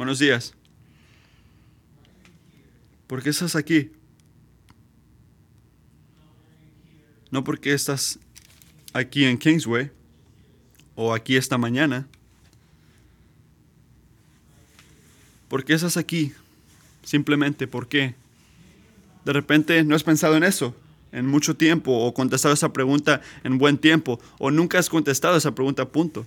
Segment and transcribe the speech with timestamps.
[0.00, 0.54] Buenos días.
[3.06, 3.90] ¿Por qué estás aquí?
[7.30, 8.18] No porque estás
[8.94, 9.90] aquí en Kingsway
[10.94, 12.08] o aquí esta mañana.
[15.48, 16.32] ¿Por qué estás aquí?
[17.02, 18.14] Simplemente, ¿por qué?
[19.26, 20.74] De repente no has pensado en eso
[21.12, 25.54] en mucho tiempo o contestado esa pregunta en buen tiempo o nunca has contestado esa
[25.54, 26.26] pregunta, punto.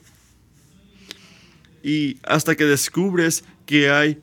[1.81, 4.21] Y hasta que descubres que hay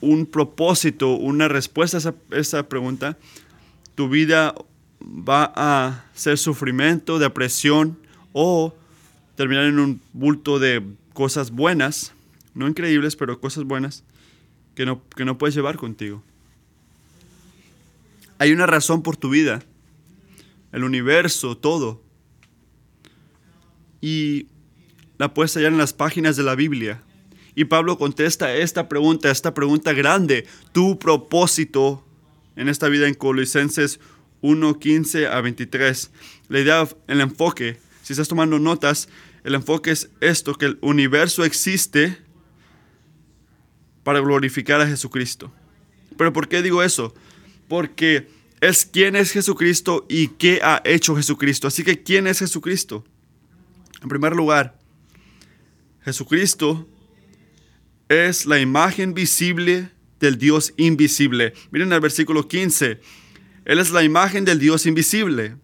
[0.00, 3.18] un propósito, una respuesta a esa, pregunta,
[3.94, 4.54] tu vida
[5.00, 7.98] va a ser sufrimiento, depresión
[8.32, 8.74] o
[9.36, 12.12] terminar en un bulto de cosas buenas,
[12.54, 14.04] no increíbles, pero cosas buenas
[14.74, 16.22] que no, que no puedes llevar contigo.
[18.38, 19.62] Hay una razón por tu vida,
[20.72, 22.00] el universo, todo.
[24.00, 24.46] Y
[25.18, 27.02] la puedes hallar en las páginas de la Biblia.
[27.54, 32.04] Y Pablo contesta esta pregunta, esta pregunta grande, tu propósito
[32.56, 34.00] en esta vida en Colosenses
[34.40, 36.10] 1, 15 a 23.
[36.48, 39.08] La idea, el enfoque, si estás tomando notas,
[39.44, 42.18] el enfoque es esto, que el universo existe
[44.02, 45.52] para glorificar a Jesucristo.
[46.16, 47.14] Pero ¿por qué digo eso?
[47.68, 48.28] Porque
[48.60, 51.66] es quién es Jesucristo y qué ha hecho Jesucristo.
[51.66, 53.04] Así que, ¿quién es Jesucristo?
[54.02, 54.78] En primer lugar,
[56.02, 56.88] Jesucristo
[58.10, 61.54] es la imagen visible del Dios invisible.
[61.70, 63.00] Miren el versículo 15.
[63.64, 65.56] Él es la imagen del Dios invisible.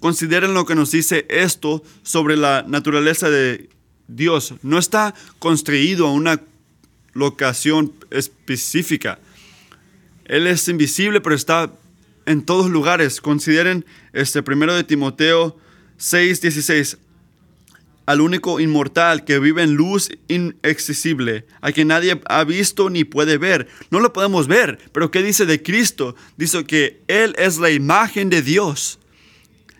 [0.00, 3.68] Consideren lo que nos dice esto sobre la naturaleza de
[4.08, 4.54] Dios.
[4.62, 6.42] No está construido a una
[7.12, 9.20] locación específica.
[10.24, 11.72] Él es invisible, pero está
[12.26, 13.20] en todos lugares.
[13.20, 15.56] Consideren este primero de Timoteo
[15.98, 16.98] 6, 16
[18.08, 23.36] al único inmortal que vive en luz inaccesible, a quien nadie ha visto ni puede
[23.36, 23.68] ver.
[23.90, 26.16] No lo podemos ver, pero ¿qué dice de Cristo?
[26.38, 28.98] Dice que Él es la imagen de Dios.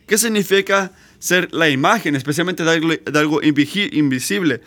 [0.06, 4.60] ¿Qué significa ser la imagen, especialmente de algo, de algo invisible?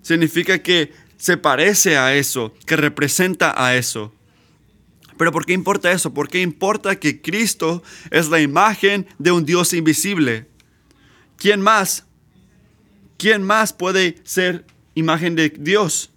[0.00, 4.14] Significa que se parece a eso, que representa a eso.
[5.16, 6.14] Pero ¿por qué importa eso?
[6.14, 7.82] ¿Por qué importa que Cristo
[8.12, 10.46] es la imagen de un Dios invisible?
[11.36, 12.04] ¿Quién más?
[13.18, 14.64] ¿Quién más puede ser
[14.94, 16.12] imagen de Dios?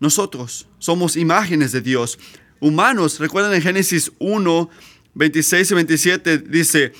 [0.00, 2.18] Nosotros somos imágenes de Dios.
[2.58, 4.68] Humanos, recuerden en Génesis 1,
[5.14, 6.92] 26 y 27, dice,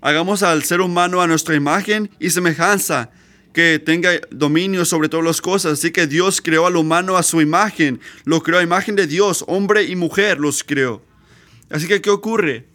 [0.00, 3.10] hagamos al ser humano a nuestra imagen y semejanza
[3.52, 5.74] que tenga dominio sobre todas las cosas.
[5.74, 9.44] Así que Dios creó al humano a su imagen, lo creó a imagen de Dios,
[9.46, 11.02] hombre y mujer los creó.
[11.68, 12.66] Así que, ¿qué ocurre?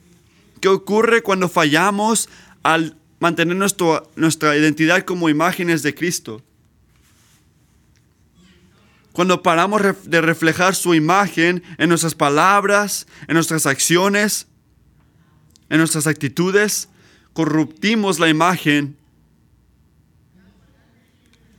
[0.62, 2.30] ¿Qué ocurre cuando fallamos
[2.62, 6.42] al mantener nuestro, nuestra identidad como imágenes de Cristo?
[9.14, 14.48] Cuando paramos de reflejar su imagen en nuestras palabras, en nuestras acciones,
[15.70, 16.90] en nuestras actitudes,
[17.34, 18.98] corruptimos la imagen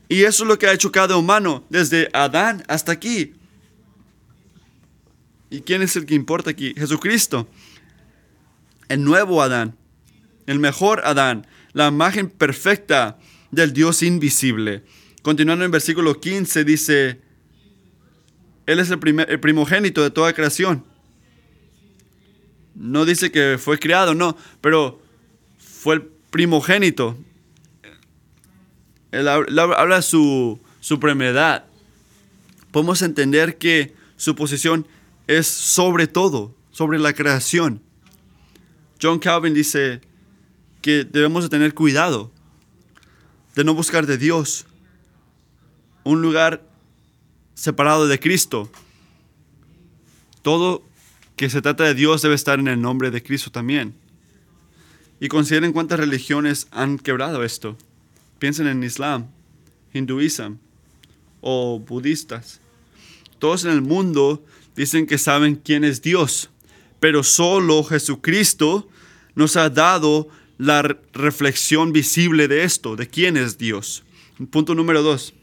[0.09, 3.35] y eso es lo que ha hecho cada humano, desde Adán hasta aquí.
[5.51, 6.75] ¿Y quién es el que importa aquí?
[6.77, 7.49] Jesucristo.
[8.89, 9.77] El nuevo Adán.
[10.47, 11.47] El mejor Adán.
[11.73, 13.19] La imagen perfecta
[13.51, 14.85] del Dios invisible.
[15.23, 17.21] Continuando en versículo 15 dice,
[18.67, 20.85] Él es el, primer, el primogénito de toda creación.
[22.75, 25.03] No dice que fue criado, no, pero
[25.59, 27.17] fue el primogénito
[29.17, 31.65] él habla su supremedad.
[32.71, 34.87] Podemos entender que su posición
[35.27, 37.81] es sobre todo, sobre la creación.
[39.01, 40.01] John Calvin dice
[40.87, 42.31] que debemos de tener cuidado
[43.57, 44.67] de no buscar de Dios
[46.05, 46.63] un lugar
[47.55, 48.71] separado de Cristo.
[50.43, 50.85] Todo
[51.35, 53.97] que se trata de Dios debe estar en el nombre de Cristo también.
[55.19, 57.77] Y consideren cuántas religiones han quebrado esto.
[58.39, 59.27] Piensen en Islam,
[59.93, 60.57] hinduismo
[61.41, 62.61] o budistas.
[63.41, 64.45] Todos en el mundo
[64.77, 66.49] dicen que saben quién es Dios,
[67.01, 68.89] pero solo Jesucristo
[69.35, 70.29] nos ha dado
[70.59, 70.83] la
[71.13, 74.05] reflexión visible de esto, de quién es Dios.
[74.51, 75.35] Punto número dos.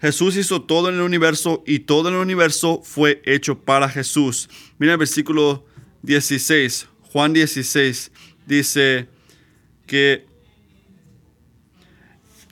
[0.00, 4.50] Jesús hizo todo en el universo y todo en el universo fue hecho para Jesús.
[4.78, 5.64] Mira el versículo
[6.02, 8.12] 16, Juan 16,
[8.46, 9.08] dice,
[9.86, 10.26] que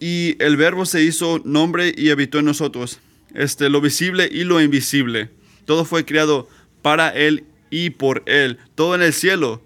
[0.01, 2.99] y el verbo se hizo nombre y habitó en nosotros.
[3.35, 5.31] Este, lo visible y lo invisible.
[5.65, 6.49] Todo fue creado
[6.83, 8.59] para Él y por Él.
[8.77, 9.63] Todo en el cielo,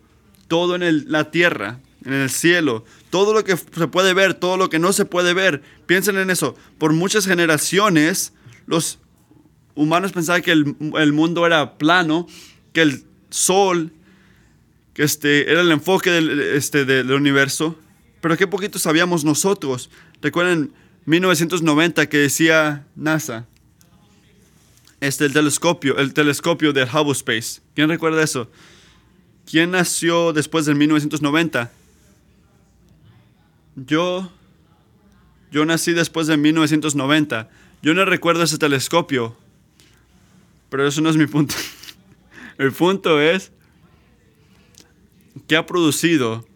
[0.48, 1.80] todo en la tierra.
[2.04, 5.34] en el cielo, todo lo que se puede ver, todo lo que no se puede
[5.34, 5.60] ver.
[5.86, 6.54] Piensen en eso.
[6.78, 8.32] Por muchas generaciones,
[8.66, 9.00] los
[9.74, 12.28] humanos pensaban que el, el mundo era plano,
[12.72, 13.90] que el sol
[14.94, 17.76] que este, era el enfoque del, este, del universo.
[18.22, 19.90] Pero qué poquito sabíamos nosotros.
[20.22, 20.72] Recuerden
[21.04, 23.46] 1990 que decía NASA.
[25.00, 27.60] Este, el telescopio, el telescopio del Hubble Space.
[27.74, 28.50] ¿Quién recuerda eso?
[29.44, 31.70] ¿Quién nació después del 1990?
[33.76, 34.32] Yo,
[35.52, 37.50] yo nací después de 1990.
[37.82, 39.36] Yo no recuerdo ese telescopio,
[40.70, 41.54] pero eso no es mi punto.
[42.58, 43.52] El punto es
[45.46, 46.46] que ha producido,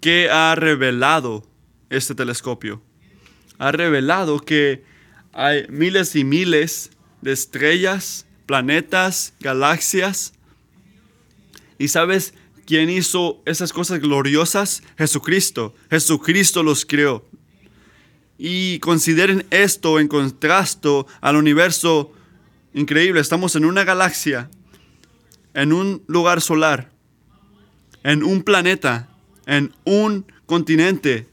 [0.00, 1.48] que ha revelado
[1.88, 2.82] este telescopio.
[3.58, 4.84] Ha revelado que
[5.32, 6.90] hay miles y miles
[7.22, 10.34] de estrellas, planetas, galaxias.
[11.78, 12.34] ¿Y sabes
[12.66, 14.82] quién hizo esas cosas gloriosas?
[14.98, 15.74] Jesucristo.
[15.90, 17.24] Jesucristo los creó.
[18.38, 22.12] Y consideren esto en contraste al universo
[22.74, 23.20] increíble.
[23.20, 24.50] Estamos en una galaxia,
[25.54, 26.90] en un lugar solar,
[28.02, 29.08] en un planeta,
[29.46, 31.28] en un continente,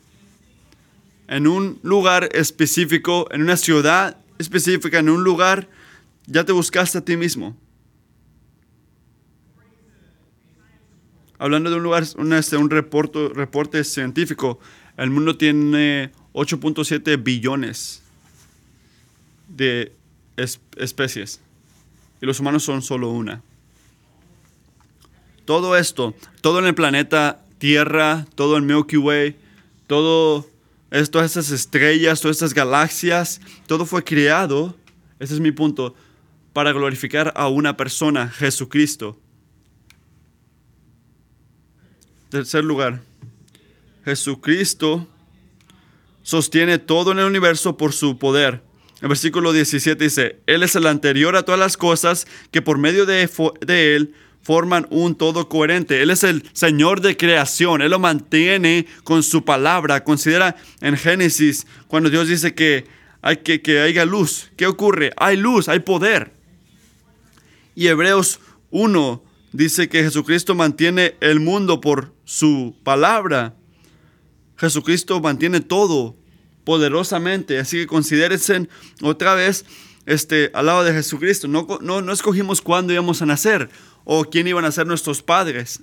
[1.28, 5.68] en un lugar específico, en una ciudad específica, en un lugar,
[6.30, 7.58] ya te buscaste a ti mismo.
[11.38, 14.60] Hablando de un lugar, un, este, un reporte, científico,
[14.98, 18.04] el mundo tiene 8.7 billones
[19.48, 19.94] de
[20.78, 21.40] especies
[22.22, 23.42] y los humanos son solo una.
[25.46, 29.36] Todo esto, todo en el planeta Tierra, todo el Milky Way,
[29.88, 30.46] todo
[31.12, 34.76] todas estas estrellas, todas estas galaxias, todo fue creado,
[35.20, 35.96] ese es mi punto,
[36.54, 39.20] para glorificar a una persona, Jesucristo.
[42.30, 43.02] Tercer lugar,
[44.06, 45.08] Jesucristo
[46.22, 48.62] sostiene todo en el universo por su poder.
[49.02, 53.06] El versículo 17 dice, Él es el anterior a todas las cosas que por medio
[53.06, 53.30] de,
[53.68, 56.02] Él forman un todo coherente.
[56.02, 57.82] Él es el Señor de creación.
[57.82, 60.04] Él lo mantiene con su palabra.
[60.04, 62.86] Considera en Génesis cuando Dios dice que
[63.22, 64.52] hay que, que haya luz.
[64.58, 65.14] ¿Qué ocurre?
[65.18, 66.39] Hay luz, hay poder.
[67.80, 68.42] Y Hebreos
[68.72, 69.24] 1
[69.54, 73.56] dice que Jesucristo mantiene el mundo por su palabra.
[74.58, 76.18] Jesucristo mantiene todo
[76.66, 77.58] poderosamente.
[77.58, 78.68] Así que considérense
[79.02, 79.64] otra vez
[80.06, 81.48] este, al lado de Jesucristo.
[81.48, 83.70] No, no, no escogimos cuándo íbamos a nacer
[84.04, 85.80] o quién iban a ser nuestros padres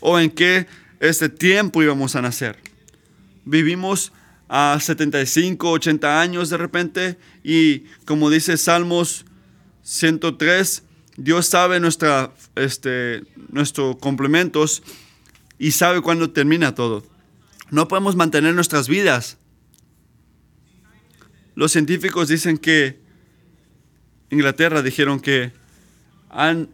[0.00, 0.66] o en qué
[1.00, 2.58] este tiempo íbamos a nacer.
[3.46, 4.12] Vivimos
[4.46, 9.24] a 75, 80 años de repente y como dice Salmos
[9.90, 10.84] 103,
[11.16, 11.80] Dios sabe
[12.54, 14.84] este, nuestros complementos
[15.58, 17.04] y sabe cuándo termina todo.
[17.72, 19.36] No podemos mantener nuestras vidas.
[21.56, 23.00] Los científicos dicen que
[24.30, 25.50] Inglaterra dijeron que
[26.28, 26.68] han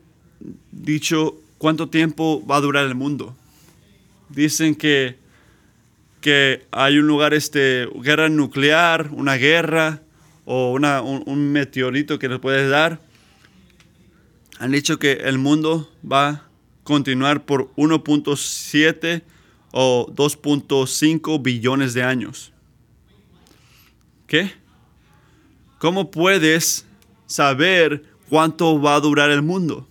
[0.71, 3.35] dicho cuánto tiempo va a durar el mundo.
[4.29, 5.17] Dicen que,
[6.21, 10.03] que hay un lugar, este, guerra nuclear, una guerra
[10.47, 13.06] o una, un, meteorito que les puede dar.
[14.59, 16.49] Han dicho que el mundo va a
[16.83, 19.23] continuar por 1.7
[19.73, 22.53] o 2.5 billones de años.
[24.27, 24.53] ¿Qué?
[25.79, 26.87] ¿Cómo puedes
[27.27, 29.87] saber cuánto va a durar el mundo?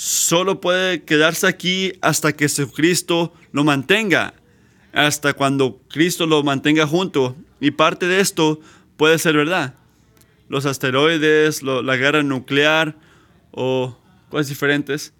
[0.00, 4.32] solo puede quedarse aquí hasta que Jesucristo lo mantenga,
[4.94, 7.36] hasta cuando Cristo lo mantenga junto.
[7.60, 8.60] Y parte de esto
[8.96, 9.74] puede ser verdad.
[10.50, 12.98] Los asteroides, la guerra nuclear
[13.52, 13.96] o
[14.30, 15.14] cosas diferentes.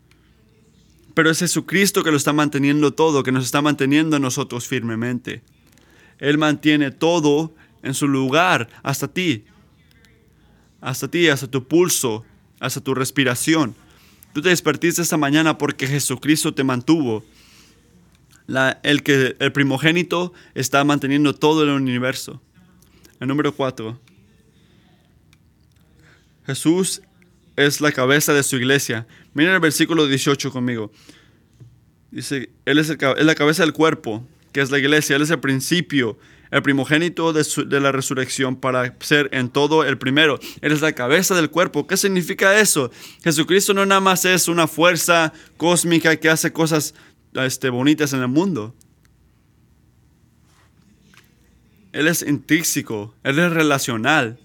[1.15, 5.43] Pero es Jesucristo que lo está manteniendo todo, que nos está manteniendo a nosotros firmemente.
[6.19, 9.45] Él mantiene todo en su lugar, hasta ti.
[10.81, 12.25] Hasta ti, hasta tu pulso,
[12.59, 13.77] hasta tu respiración.
[14.33, 17.25] Tú te despertiste esta mañana porque Jesucristo te mantuvo.
[18.83, 22.43] el, que, el primogénito está manteniendo todo el universo.
[23.21, 24.10] El número 4.
[26.51, 27.03] Jesús
[27.57, 29.07] es la cabeza de su iglesia.
[29.35, 30.91] Miren el versículo 18 conmigo.
[32.11, 35.15] Dice, Él es, es la cabeza del cuerpo, que es la iglesia.
[35.15, 36.19] Él es el principio,
[36.51, 40.41] el primogénito de, la resurrección para ser en todo el primero.
[40.61, 41.87] Eres la cabeza del cuerpo.
[41.87, 42.91] ¿Qué significa eso?
[43.23, 46.95] Jesucristo no nada más es una fuerza cósmica que hace cosas
[47.35, 48.75] este, bonitas en el mundo.
[51.93, 54.39] Él es intrínseco, Él es relacional,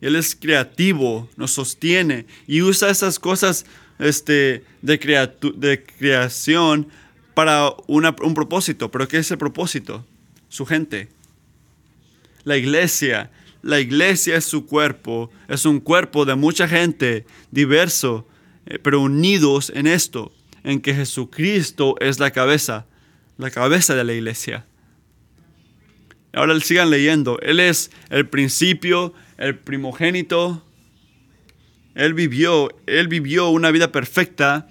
[0.00, 3.64] Él es creativo, nos sostiene y usa esas cosas
[3.98, 4.98] este, de,
[5.56, 6.88] de creación
[7.34, 8.90] para una- un propósito.
[8.90, 10.04] ¿Pero qué es el propósito?
[10.48, 11.08] Su gente.
[12.44, 13.30] La iglesia.
[13.62, 15.30] La iglesia es su cuerpo.
[15.48, 18.26] Es un cuerpo de mucha gente, diverso,
[18.66, 22.86] eh, pero unidos en esto, en que Jesucristo es la cabeza,
[23.38, 24.66] la cabeza de la iglesia.
[26.36, 27.40] Ahora sigan leyendo.
[27.40, 30.62] Él es el principio, el primogénito.
[31.94, 34.68] Él vivió, él vivió una vida perfecta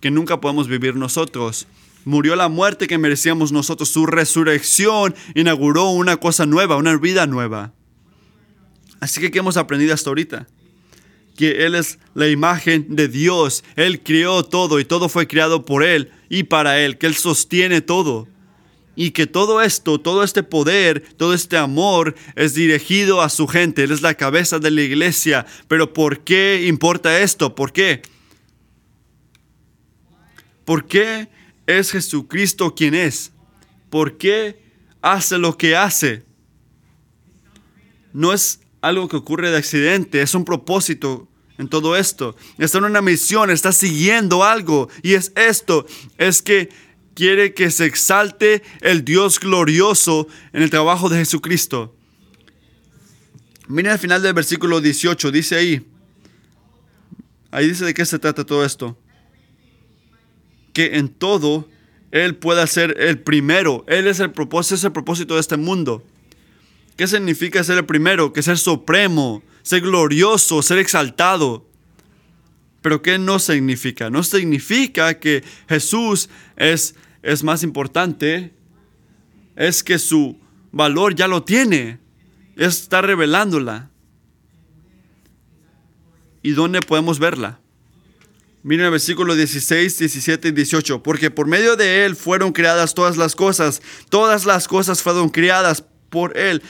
[0.00, 1.66] que nunca podemos vivir nosotros.
[2.04, 3.88] Murió la muerte que merecíamos nosotros.
[3.88, 7.72] Su resurrección inauguró una cosa nueva, una vida nueva.
[9.00, 10.48] Así que, ¿qué hemos aprendido hasta ahorita?
[11.34, 13.64] Que Él es la imagen de Dios.
[13.74, 16.98] Él creó todo y todo fue creado por Él y para Él.
[16.98, 18.28] Que Él sostiene todo.
[18.96, 23.84] Y que todo esto, todo este poder, todo este amor es dirigido a su gente.
[23.84, 25.46] Él es la cabeza de la iglesia.
[25.68, 27.54] Pero ¿por qué importa esto?
[27.54, 28.02] ¿Por qué?
[30.64, 31.28] ¿Por qué
[31.66, 33.32] es Jesucristo quien es?
[33.88, 34.62] ¿Por qué
[35.02, 36.24] hace lo que hace?
[38.12, 41.28] No es algo que ocurre de accidente, es un propósito
[41.58, 42.36] en todo esto.
[42.58, 44.88] Está en una misión, está siguiendo algo.
[45.02, 46.70] Y es esto, es que
[47.20, 51.94] quiere que se exalte el Dios glorioso en el trabajo de Jesucristo.
[53.68, 55.86] Miren al final del versículo 18, dice ahí.
[57.50, 58.96] Ahí dice de qué se trata todo esto.
[60.72, 61.68] Que en todo
[62.10, 63.84] Él pueda ser el primero.
[63.86, 66.02] Él es el propósito, es el propósito de este mundo.
[66.96, 68.32] ¿Qué significa ser el primero?
[68.32, 71.66] Que ser supremo, ser glorioso, ser exaltado.
[72.80, 74.08] Pero ¿qué no significa?
[74.08, 78.52] No significa que Jesús es, es más importante.
[79.56, 80.38] Es que su
[80.72, 81.98] valor ya lo tiene.
[82.56, 83.90] Está revelándola.
[86.42, 87.60] ¿Y dónde podemos verla?
[88.62, 91.02] Miren el versículo 16, 17 y 18.
[91.02, 93.82] Porque por medio de Él fueron creadas todas las cosas.
[94.08, 96.62] Todas las cosas fueron creadas por Él.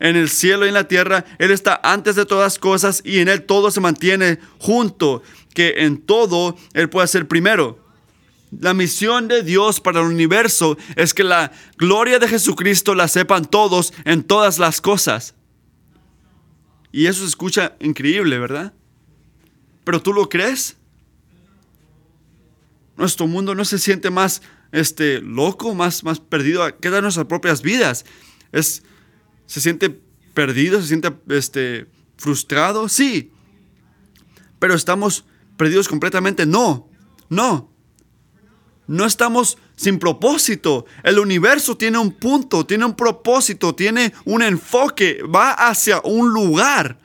[0.00, 3.28] En el cielo y en la tierra, Él está antes de todas cosas y en
[3.28, 5.22] Él todo se mantiene junto.
[5.54, 7.87] Que en todo Él pueda ser primero.
[8.50, 13.44] La misión de Dios para el universo es que la gloria de Jesucristo la sepan
[13.44, 15.34] todos en todas las cosas.
[16.90, 18.72] Y eso se escucha increíble, ¿verdad?
[19.84, 20.76] Pero tú lo crees?
[22.96, 26.66] Nuestro mundo no se siente más este, loco, más, más perdido.
[26.78, 28.04] ¿Qué da nuestras propias vidas?
[28.52, 28.82] Es,
[29.46, 29.90] ¿Se siente
[30.34, 30.80] perdido?
[30.80, 31.86] ¿Se siente este,
[32.16, 32.88] frustrado?
[32.88, 33.30] Sí.
[34.58, 35.24] Pero estamos
[35.56, 36.46] perdidos completamente.
[36.46, 36.90] No,
[37.28, 37.72] no.
[38.88, 40.86] No estamos sin propósito.
[41.04, 46.98] El universo tiene un punto, tiene un propósito, tiene un enfoque, va hacia un lugar.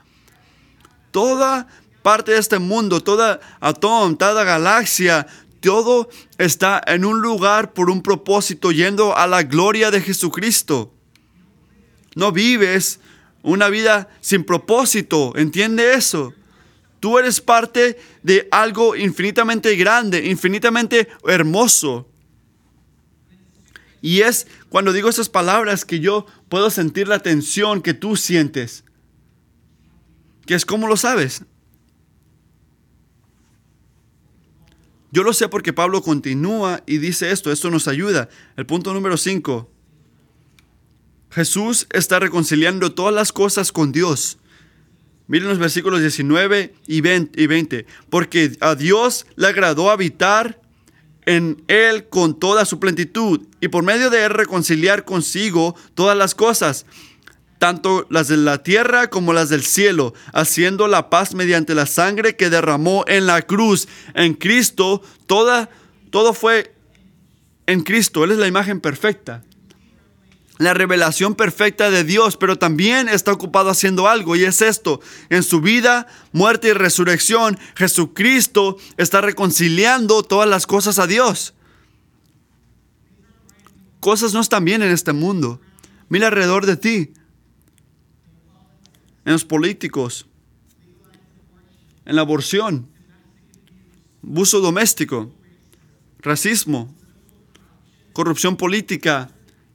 [1.12, 1.68] Toda
[2.02, 5.28] parte de este mundo, toda atón, toda galaxia,
[5.60, 10.94] todo está en un lugar por un propósito yendo a la gloria de Jesucristo.
[12.16, 13.02] No vives
[13.42, 16.34] una vida sin propósito, ¿entiende eso?
[17.04, 22.10] Tú eres parte de algo infinitamente grande, infinitamente hermoso.
[24.02, 28.86] Y es cuando digo esas palabras que yo puedo sentir la tensión que tú sientes.
[30.46, 31.44] Que es como lo sabes.
[35.12, 38.30] Yo lo sé porque Pablo continúa y dice esto, esto nos ayuda.
[38.56, 39.70] El punto número 5.
[41.32, 44.38] Jesús está reconciliando todas las cosas con Dios.
[45.28, 47.86] Miren los versículos 19 y 20.
[48.10, 50.60] Porque a Dios le agradó habitar
[51.26, 56.36] en Él con toda su plenitud y por medio de Él reconciliar consigo todas las
[56.36, 56.86] cosas,
[57.58, 62.36] tanto las de la tierra como las del cielo, haciendo la paz mediante la sangre
[62.36, 63.88] que derramó en la cruz.
[64.14, 66.76] En Cristo, todo fue
[67.66, 68.26] en Cristo.
[68.26, 69.44] Él es la imagen perfecta
[70.58, 75.02] la revelación perfecta de Dios, pero también está ocupado haciendo algo y es esto.
[75.30, 81.56] En su vida, muerte y resurrección, Jesucristo está reconciliando todas las cosas a Dios.
[84.00, 85.60] Cosas no están bien en este mundo.
[86.10, 87.14] Mira alrededor de ti.
[89.26, 90.28] En los políticos.
[92.06, 92.90] En la aborción.
[94.22, 95.34] Abuso doméstico.
[96.20, 96.94] Racismo.
[98.12, 99.33] Corrupción política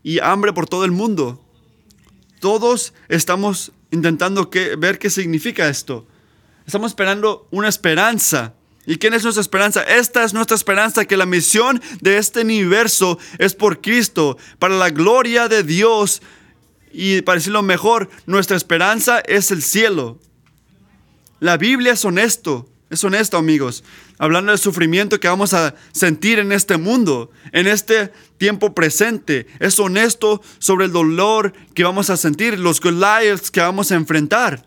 [0.09, 1.38] y hambre por todo el mundo.
[2.41, 6.07] Todos estamos intentando que, ver qué significa esto.
[6.67, 8.55] Estamos esperando una esperanza.
[8.87, 9.83] ¿Y quién es nuestra esperanza?
[9.83, 14.88] Esta es nuestra esperanza, que la misión de este universo es por Cristo, para la
[14.88, 16.23] gloria de Dios.
[16.91, 20.19] Y para decirlo mejor, nuestra esperanza es el cielo.
[21.38, 22.67] La Biblia es honesto.
[22.88, 23.85] Es honesto, amigos.
[24.19, 29.47] Hablando del sufrimiento que vamos a sentir en este mundo, en este tiempo presente.
[29.61, 34.67] Es honesto sobre el dolor que vamos a sentir, los Goliaths que vamos a enfrentar.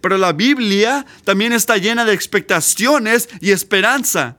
[0.00, 4.38] Pero la Biblia también está llena de expectaciones y esperanza.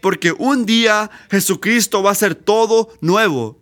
[0.00, 3.60] Porque un día Jesucristo va a hacer todo nuevo.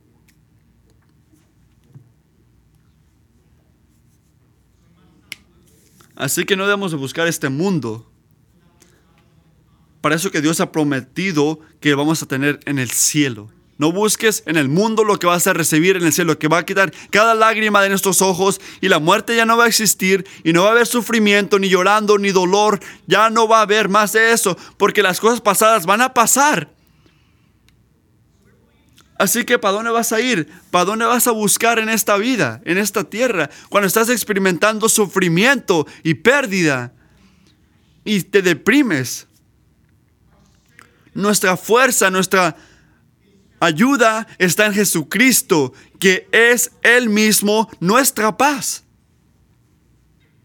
[6.14, 8.11] Así que no debemos buscar este mundo.
[10.06, 13.50] Para eso que Dios ha prometido que vamos a tener en el cielo.
[13.76, 16.58] No busques en el mundo lo que vas a recibir en el cielo, que va
[16.58, 20.25] a quitar cada lágrima de nuestros ojos y la muerte ya no va a existir
[20.44, 22.78] y no va a haber sufrimiento, ni llorando, ni dolor.
[23.08, 26.70] Ya no va a haber más de eso, porque las cosas pasadas van a pasar.
[29.18, 30.48] Así que ¿para dónde vas a ir?
[30.70, 35.84] ¿Para dónde vas a buscar en esta vida, en esta tierra, cuando estás experimentando sufrimiento
[36.04, 36.94] y pérdida
[38.04, 39.25] y te deprimes?
[41.16, 42.56] Nuestra fuerza, nuestra
[43.58, 48.85] ayuda está en Jesucristo, que es Él mismo nuestra paz.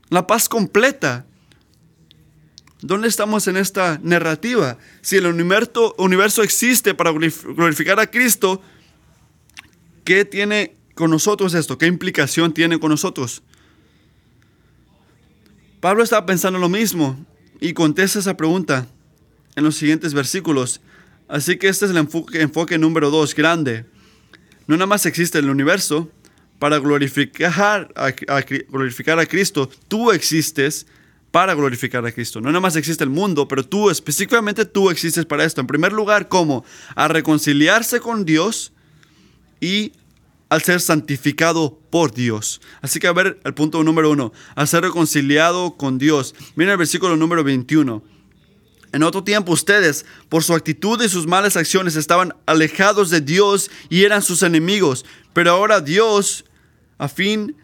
[0.07, 1.25] La paz completa.
[2.79, 4.77] ¿Dónde estamos en esta narrativa?
[5.01, 8.61] Si el universo, universo existe para glorificar a Cristo,
[10.05, 11.77] ¿qué tiene con nosotros esto?
[11.77, 13.43] ¿Qué implicación tiene con nosotros?
[15.81, 17.25] Pablo estaba pensando lo mismo
[17.59, 18.87] y contesta esa pregunta
[19.55, 20.81] en los siguientes versículos.
[21.27, 23.85] Así que este es el enfoque, número dos, grande.
[24.67, 26.09] No nada más existe el universo
[26.59, 28.11] para glorificar a,
[28.69, 29.69] glorificar a Cristo.
[29.87, 30.85] Tú existes
[31.31, 32.41] para glorificar a Cristo.
[32.41, 35.61] No nada más existe el mundo, pero tú, específicamente tú existes para esto.
[35.61, 36.65] En primer lugar, ¿cómo?
[36.95, 38.73] A reconciliarse con Dios
[39.61, 39.93] y
[40.49, 42.59] al ser santificado por Dios.
[42.81, 46.35] Así que a ver el punto número uno, a ser reconciliado con Dios.
[46.55, 48.10] Miren el versículo número 21.
[48.93, 53.71] En otro tiempo ustedes, por su actitud y sus malas acciones, estaban alejados de Dios
[53.89, 55.05] y eran sus enemigos.
[55.33, 56.45] Pero ahora Dios,
[56.97, 57.55] a fin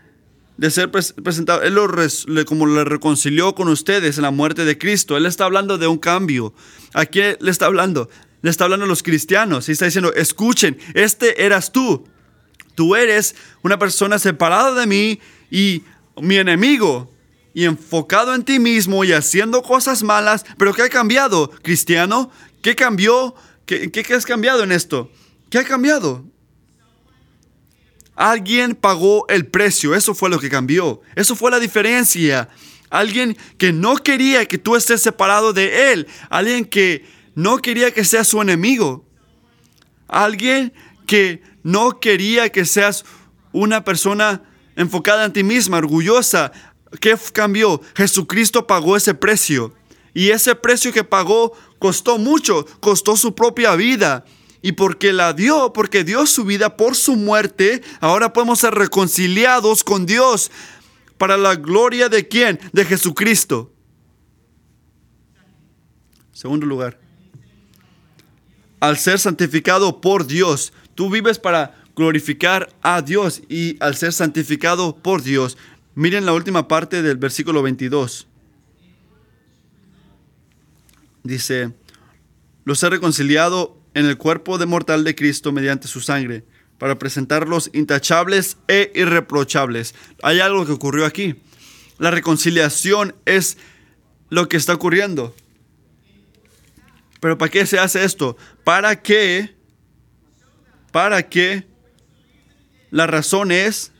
[0.57, 5.17] de ser presentado, Él lo como le reconcilió con ustedes en la muerte de Cristo.
[5.17, 6.53] Él está hablando de un cambio.
[6.93, 8.09] ¿A quién le está hablando?
[8.41, 12.07] Le está hablando a los cristianos y está diciendo, escuchen, este eras tú.
[12.75, 15.19] Tú eres una persona separada de mí
[15.51, 15.83] y
[16.21, 17.11] mi enemigo
[17.57, 20.45] y enfocado en ti mismo y haciendo cosas malas.
[20.59, 22.29] Pero ¿qué ha cambiado, cristiano?
[22.61, 23.33] ¿Qué cambió?
[23.65, 25.09] ¿Qué, has cambiado en esto?
[25.49, 26.23] ¿Qué ha cambiado?
[28.15, 32.47] Alguien pagó el precio, eso fue lo que cambió, eso fue la diferencia.
[32.91, 38.03] Alguien que no quería que tú estés separado de él, alguien que no quería que
[38.03, 39.03] seas su enemigo,
[40.07, 40.73] alguien
[41.07, 43.03] que no quería que seas
[43.51, 44.43] una persona
[44.77, 46.51] enfocada en ti misma, orgullosa,
[46.99, 47.81] ¿Qué cambió?
[47.95, 49.73] Jesucristo pagó ese precio.
[50.13, 54.25] Y ese precio que pagó costó mucho, costó su propia vida.
[54.61, 59.83] Y porque la dio, porque dio su vida por su muerte, ahora podemos ser reconciliados
[59.83, 60.51] con Dios
[61.17, 62.59] para la gloria de quién?
[62.73, 63.71] De Jesucristo.
[66.31, 66.99] Segundo lugar,
[68.79, 74.95] al ser santificado por Dios, tú vives para glorificar a Dios y al ser santificado
[74.95, 75.57] por Dios,
[75.97, 78.27] Miren la última parte del versículo 22.
[81.23, 81.71] Dice,
[82.65, 86.43] los he reconciliado en el cuerpo de mortal de Cristo mediante su sangre,
[86.77, 89.95] para presentarlos intachables e irreprochables.
[90.21, 91.41] Hay algo que ocurrió aquí.
[91.97, 93.57] La reconciliación es
[94.29, 95.35] lo que está ocurriendo.
[97.19, 98.37] Pero ¿para qué se hace esto?
[98.63, 99.55] Para que,
[100.91, 101.65] para que
[102.91, 103.93] la razón es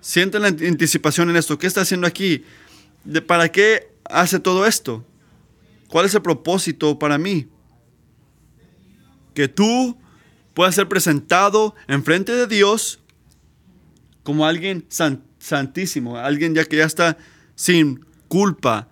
[0.00, 1.58] Sienten la anticipación en esto.
[1.58, 2.44] ¿Qué está haciendo aquí?
[3.04, 5.04] ¿De ¿Para qué hace todo esto?
[5.88, 7.48] ¿Cuál es el propósito para mí?
[9.34, 9.98] Que tú
[10.54, 13.00] puedas ser presentado en frente de Dios
[14.22, 14.86] como alguien
[15.38, 17.16] santísimo, alguien ya que ya está
[17.54, 18.88] sin culpa,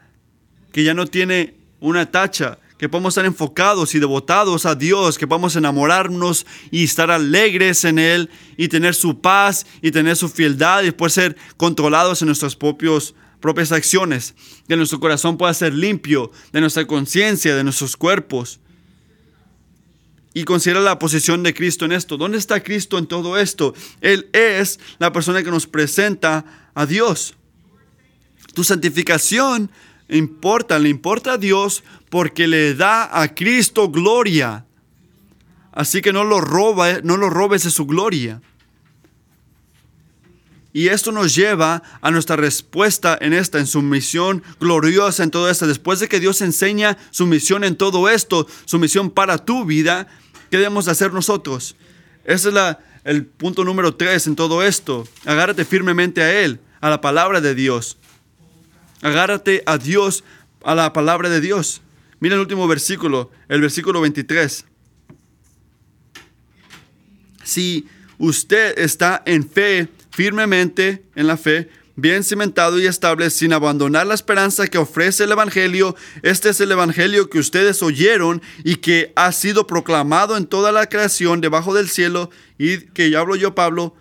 [0.73, 5.27] que ya no tiene una tacha, que podamos estar enfocados y devotados a Dios, que
[5.27, 10.83] podamos enamorarnos y estar alegres en Él y tener su paz y tener su fieldad
[10.83, 14.35] y después ser controlados en nuestras propios, propias acciones,
[14.69, 18.61] que nuestro corazón pueda ser limpio de nuestra conciencia, de nuestros cuerpos.
[20.33, 22.17] Y considera la posición de Cristo en esto.
[22.17, 23.75] ¿Dónde está Cristo en todo esto?
[24.01, 27.35] Él es la persona que nos presenta a Dios.
[28.55, 29.71] Tu santificación
[30.17, 34.65] importa, le importa a Dios porque le da a Cristo gloria.
[35.73, 38.41] Así que no lo, roba, no lo robes de su gloria.
[40.73, 45.49] Y esto nos lleva a nuestra respuesta en esta, en su misión gloriosa en todo
[45.49, 45.67] esto.
[45.67, 50.07] Después de que Dios enseña su misión en todo esto, su misión para tu vida,
[50.51, 51.75] ¿qué debemos hacer nosotros?
[52.25, 52.55] Ese es
[53.05, 55.09] el punto número tres en todo esto.
[55.25, 57.97] Agárrate firmemente a Él, a la palabra de Dios.
[59.03, 60.25] Agárrate a Dios,
[60.65, 61.83] a la palabra de Dios.
[62.21, 64.65] Mira el último versículo, el versículo 23.
[67.45, 67.87] Si
[68.19, 74.15] usted está en fe, firmemente en la fe, bien cimentado y estable, sin abandonar la
[74.15, 75.97] esperanza que ofrece el Evangelio.
[76.23, 80.89] Este es el Evangelio que ustedes oyeron y que ha sido proclamado en toda la
[80.89, 83.97] creación debajo del cielo y que ya hablo yo, Pablo.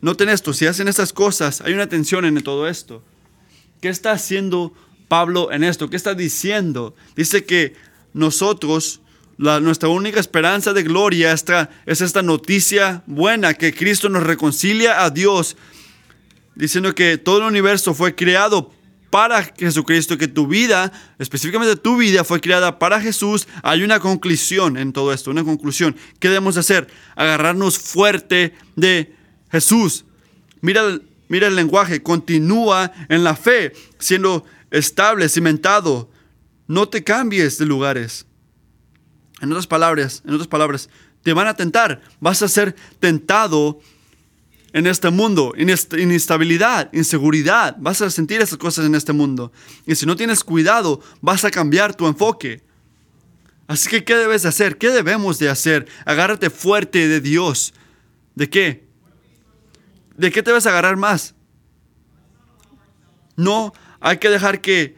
[0.00, 3.04] Noten esto, si hacen estas cosas, hay una tensión en todo esto.
[3.80, 4.72] ¿Qué está haciendo
[5.08, 5.90] Pablo en esto?
[5.90, 6.94] ¿Qué está diciendo?
[7.14, 7.74] Dice que
[8.12, 9.00] nosotros
[9.38, 15.10] nuestra única esperanza de gloria esta, es esta noticia buena, que Cristo nos reconcilia a
[15.10, 15.56] Dios,
[16.54, 18.72] diciendo que todo el universo fue creado
[19.10, 23.46] para Jesucristo, que tu vida, específicamente tu vida, fue creada para Jesús.
[23.62, 25.96] Hay una conclusión en todo esto, una conclusión.
[26.18, 26.88] ¿Qué debemos hacer?
[27.14, 29.14] Agarrarnos fuerte de
[29.50, 30.04] Jesús.
[30.60, 36.10] Mira, mira el lenguaje, continúa en la fe, siendo estable, cimentado.
[36.66, 38.26] No te cambies de lugares.
[39.40, 40.88] En otras palabras, en otras palabras,
[41.22, 43.80] te van a tentar, vas a ser tentado
[44.72, 49.52] en este mundo, inestabilidad, inseguridad, vas a sentir esas cosas en este mundo.
[49.86, 52.62] Y si no tienes cuidado, vas a cambiar tu enfoque.
[53.66, 54.78] Así que, ¿qué debes de hacer?
[54.78, 55.88] ¿Qué debemos de hacer?
[56.04, 57.74] Agárrate fuerte de Dios.
[58.34, 58.85] ¿De qué?
[60.16, 61.34] ¿De qué te vas a agarrar más?
[63.36, 64.96] No, hay que dejar que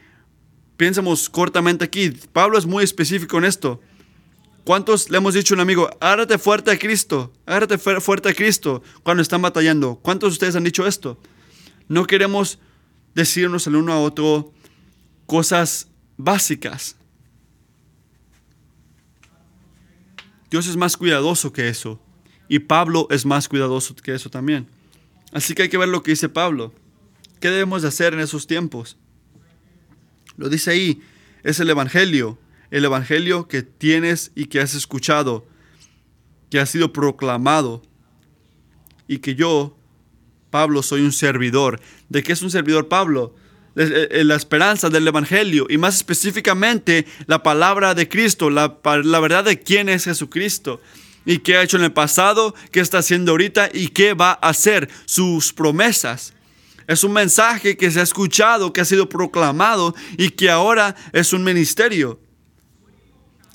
[0.77, 2.11] pensemos cortamente aquí.
[2.33, 3.81] Pablo es muy específico en esto.
[4.65, 8.83] ¿Cuántos le hemos dicho a un amigo, agárrate fuerte a Cristo, agárrate fuerte a Cristo
[9.03, 9.97] cuando están batallando?
[9.97, 11.19] ¿Cuántos de ustedes han dicho esto?
[11.89, 12.59] No queremos
[13.15, 14.53] decirnos el uno a otro
[15.27, 16.97] cosas básicas.
[20.51, 22.01] Dios es más cuidadoso que eso.
[22.49, 24.69] Y Pablo es más cuidadoso que eso también.
[25.33, 26.73] Así que hay que ver lo que dice Pablo.
[27.41, 28.97] ¿Qué debemos de hacer en esos tiempos?
[30.37, 31.03] Lo dice ahí,
[31.43, 32.39] es el Evangelio
[32.71, 35.47] el Evangelio que tienes y que has escuchado,
[36.51, 37.83] que ha sido proclamado,
[39.07, 39.77] y que yo,
[40.51, 41.81] Pablo, soy un servidor.
[42.09, 43.35] ¿De qué es un servidor Pablo?
[43.75, 49.61] La esperanza del Evangelio y más específicamente la palabra de Cristo, la, la verdad de
[49.61, 50.81] quién es Jesucristo
[51.29, 54.49] y qué ha hecho en el pasado, qué está haciendo ahorita y qué va a
[54.49, 56.33] hacer, sus promesas.
[56.87, 61.35] Es un mensaje que se ha escuchado, que ha sido proclamado y que ahora es
[61.35, 62.19] un ministerio.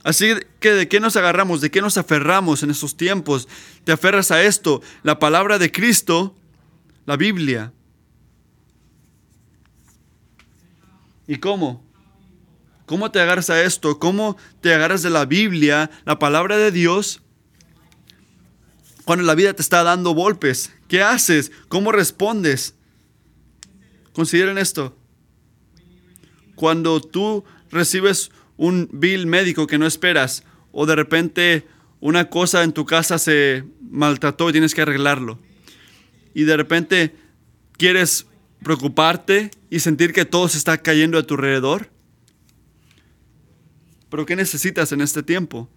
[0.04, 3.48] Así que de qué nos agarramos, de qué nos aferramos en estos tiempos.
[3.86, 6.36] Te aferras a esto, la palabra de Cristo,
[7.08, 7.74] la Biblia.
[11.28, 11.84] ¿Y cómo?
[12.86, 13.98] ¿Cómo te agarras a esto?
[13.98, 17.23] ¿Cómo te agarras de la Biblia, la palabra de Dios?
[19.06, 21.52] Cuando la vida te está dando golpes, ¿qué haces?
[21.68, 22.76] ¿Cómo respondes?
[24.14, 24.96] Consideren esto.
[26.56, 31.68] Cuando tú recibes un bill médico que no esperas o de repente
[32.00, 35.40] una cosa en tu casa se maltrató y tienes que arreglarlo.
[36.34, 37.16] Y de repente
[37.78, 38.28] quieres
[38.64, 41.90] preocuparte y sentir que todo se está cayendo a tu alrededor.
[44.10, 45.70] Pero ¿qué necesitas en este tiempo?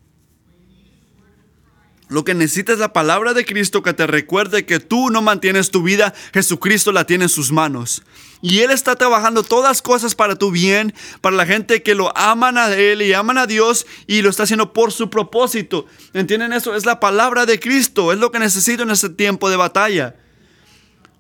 [2.09, 5.73] Lo que necesitas es la palabra de Cristo que te recuerde que tú no mantienes
[5.73, 8.03] tu vida, Jesucristo la tiene en sus manos.
[8.42, 12.59] Y Él está trabajando todas cosas para tu bien, para la gente que lo aman
[12.59, 15.87] a Él y aman a Dios y lo está haciendo por su propósito.
[16.12, 16.77] ¿Entienden eso?
[16.77, 20.14] Es la palabra de Cristo, es lo que necesito en este tiempo de batalla.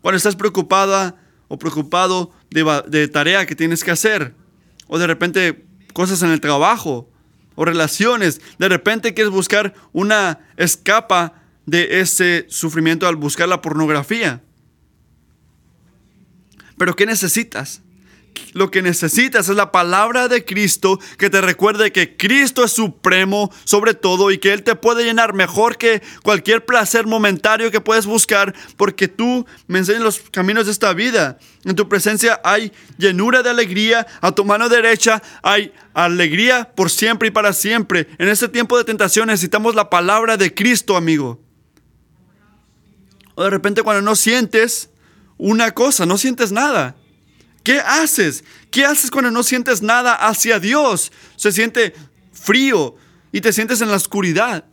[0.02, 1.16] Cuando estás preocupada
[1.48, 4.34] o preocupado de, de tarea que tienes que hacer,
[4.86, 7.10] o de repente cosas en el trabajo,
[7.56, 8.40] o relaciones.
[8.58, 14.42] De repente quieres buscar una escapa de ese sufrimiento al buscar la pornografía.
[16.78, 17.82] Pero ¿qué necesitas?
[18.52, 23.52] Lo que necesitas es la palabra de Cristo que te recuerde que Cristo es supremo
[23.64, 28.06] sobre todo y que Él te puede llenar mejor que cualquier placer momentario que puedes
[28.06, 31.38] buscar porque tú me enseñas los caminos de esta vida.
[31.64, 37.28] En tu presencia hay llenura de alegría, a tu mano derecha hay alegría por siempre
[37.28, 38.08] y para siempre.
[38.18, 41.40] En este tiempo de tentación necesitamos la palabra de Cristo, amigo.
[43.34, 44.90] O de repente cuando no sientes
[45.36, 46.96] una cosa, no sientes nada.
[47.66, 48.44] ¿Qué haces?
[48.70, 51.10] ¿Qué haces cuando no sientes nada hacia Dios?
[51.34, 51.94] Se siente
[52.32, 52.94] frío
[53.32, 54.66] y te sientes en la oscuridad.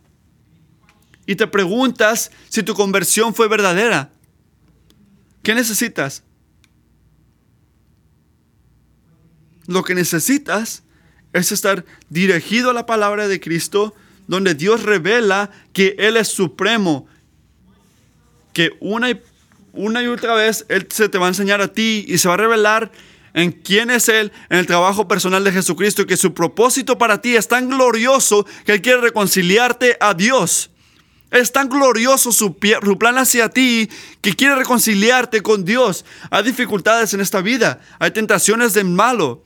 [1.25, 4.13] Y te preguntas si tu conversión fue verdadera.
[5.41, 6.21] ¿Qué necesitas?
[9.65, 10.83] Lo que necesitas
[11.33, 13.95] es estar dirigido a la palabra de Cristo,
[14.27, 17.07] donde Dios revela que Él es supremo,
[18.53, 19.09] que una
[19.73, 22.35] una y otra vez Él se te va a enseñar a ti y se va
[22.35, 22.91] a revelar
[23.33, 27.35] en quién es Él, en el trabajo personal de Jesucristo, que su propósito para ti
[27.35, 30.69] es tan glorioso que Él quiere reconciliarte a Dios.
[31.31, 33.89] Es tan glorioso su, plan hacia ti
[34.21, 36.05] que quiere reconciliarte con Dios.
[36.29, 39.43] Hay dificultades en esta vida, hay tentaciones de malo.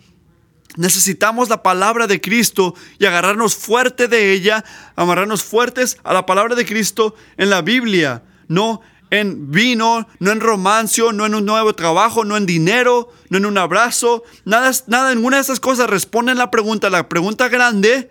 [0.76, 4.66] Necesitamos la palabra de Cristo y agarrarnos fuerte de ella,
[4.98, 10.40] amarrarnos fuertes a la palabra de Cristo en la Biblia, no en vino, no en
[10.40, 14.24] romancio, no en un nuevo trabajo, no en dinero, no en un abrazo.
[14.46, 16.90] Nada, nada, ninguna de esas cosas responde a la pregunta.
[16.90, 18.10] La pregunta grande,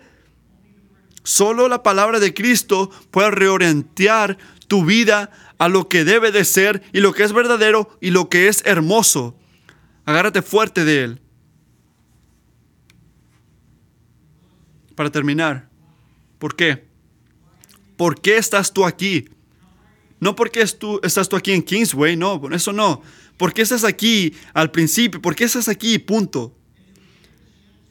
[1.23, 6.83] solo la palabra de Cristo puede reorientar tu vida a lo que debe de ser
[6.93, 9.37] y lo que es verdadero y lo que es hermoso.
[10.05, 11.21] Agárrate fuerte de Él.
[14.95, 15.69] Para terminar,
[16.39, 16.87] ¿por qué?
[17.97, 19.29] ¿Por qué estás tú aquí?
[20.19, 23.01] No porque tú, estás tú aquí en Kingsway, no, por eso no.
[23.37, 25.21] ¿Por qué estás aquí al principio?
[25.21, 25.99] ¿Por qué estás aquí?
[25.99, 26.55] Punto.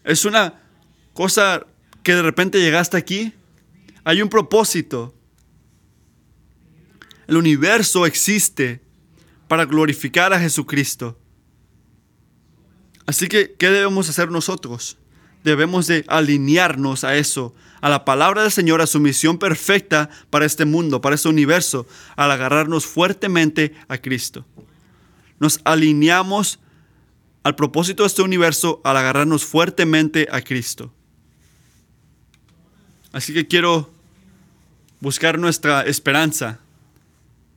[0.02, 0.60] Es una
[1.12, 1.66] cosa
[2.02, 3.32] que de repente llegaste aquí.
[4.04, 5.14] Hay un propósito.
[7.28, 8.80] El universo existe
[9.48, 11.18] para glorificar a Jesucristo.
[13.06, 14.98] Así que, ¿qué debemos hacer nosotros?
[15.44, 17.54] Debemos de alinearnos a eso,
[17.86, 21.86] a la palabra del Señor, a su misión perfecta para este mundo, para este universo,
[22.16, 24.44] al agarrarnos fuertemente a Cristo.
[25.38, 26.58] Nos alineamos
[27.44, 30.92] al propósito de este universo al agarrarnos fuertemente a Cristo.
[33.12, 33.94] Así que quiero
[34.98, 36.58] buscar nuestra esperanza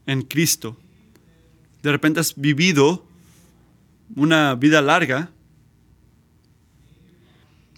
[0.06, 0.78] en Cristo.
[1.82, 3.04] De repente has vivido
[4.16, 5.32] una vida larga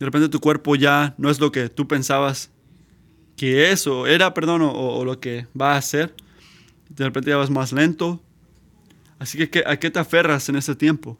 [0.02, 2.50] de repente tu cuerpo ya no es lo que tú pensabas
[3.38, 6.16] que es o era, perdón, o, lo que va a ser.
[6.90, 8.20] De repente ya vas más lento.
[9.20, 11.20] Así que, ¿a qué te aferras en ese tiempo?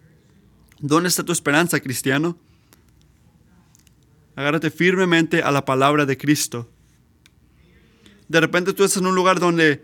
[0.80, 2.40] ¿Dónde está tu esperanza, cristiano?
[4.36, 6.68] Agárrate firmemente a la palabra de Cristo.
[8.30, 9.84] De repente tú estás en un lugar donde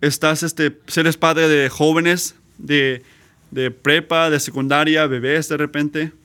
[0.00, 3.02] estás, este, eres padre de jóvenes, de,
[3.50, 6.21] de prepa, de secundaria, bebés de repente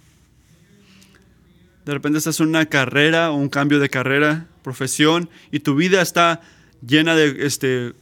[1.87, 6.01] de repente estás en una carrera o un cambio de carrera, profesión, y tu vida
[6.01, 6.41] está
[6.85, 7.93] llena de, este,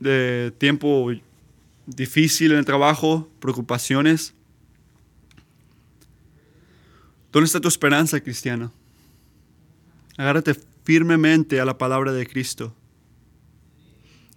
[0.00, 1.12] de tiempo
[1.86, 4.34] difícil en el trabajo, preocupaciones.
[7.30, 8.72] ¿Dónde está tu esperanza, cristiano?
[10.16, 12.74] Agárrate firmemente a la palabra de Cristo.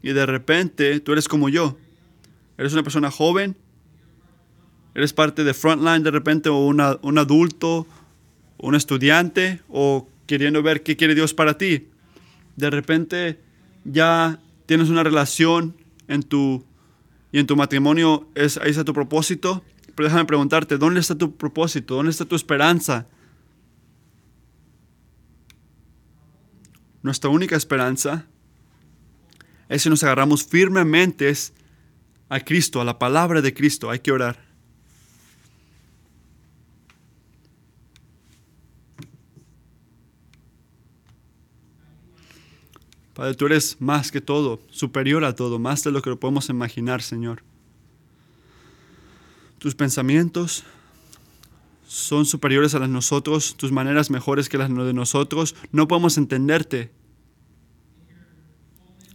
[0.04, 1.80] Y de repente tú eres como yo.
[2.60, 3.58] Eres una persona joven.
[4.94, 7.88] Eres parte de Frontline de repente o un adulto
[8.64, 11.90] un estudiante o queriendo ver qué quiere Dios para ti.
[12.56, 13.42] De repente
[13.84, 15.76] ya tienes una relación
[16.08, 16.66] en tu
[17.34, 21.36] y en tu matrimonio es ahí está tu propósito, pero déjame preguntarte, ¿dónde está tu
[21.36, 21.96] propósito?
[21.96, 23.06] ¿Dónde está tu esperanza?
[27.02, 28.28] Nuestra única esperanza
[29.68, 31.34] es si nos agarramos firmemente
[32.30, 33.90] a Cristo, a la palabra de Cristo.
[33.90, 34.43] Hay que orar.
[43.14, 46.50] Padre, tú eres más que todo, superior a todo, más de lo que lo podemos
[46.50, 47.44] imaginar, Señor.
[49.60, 50.64] Tus pensamientos
[51.88, 55.56] son superiores a las de nosotros, tus maneras mejores que las de nosotros.
[55.72, 56.92] No podemos entenderte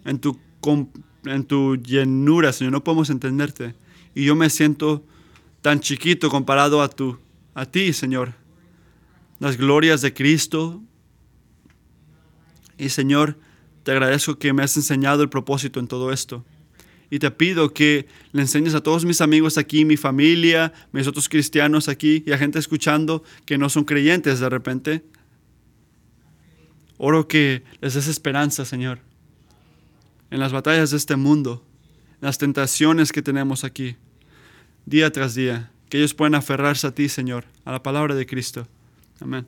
[0.05, 0.39] en tu,
[1.25, 3.75] en tu llenura, Señor, no podemos entenderte.
[4.15, 5.05] Y yo me siento
[5.61, 7.19] tan chiquito comparado a, tu,
[7.55, 8.33] a ti, Señor.
[9.41, 10.81] Las glorias de Cristo.
[12.79, 13.37] Y Señor,
[13.89, 16.45] te agradezco que me has enseñado el propósito en todo esto.
[17.09, 21.27] Y te pido que le enseñes a todos mis amigos aquí, mi familia, mis otros
[21.31, 25.05] cristianos aquí y a gente escuchando que no son creyentes de repente.
[26.99, 28.99] Oro que les des esperanza, Señor,
[30.31, 31.65] en las batallas de este mundo,
[32.21, 33.97] en las tentaciones que tenemos aquí,
[34.85, 38.69] día tras día, que ellos puedan aferrarse a ti, Señor, a la palabra de Cristo.
[39.19, 39.47] Amén.